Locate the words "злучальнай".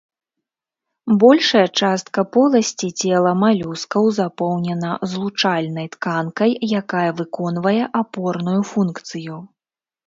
5.13-5.87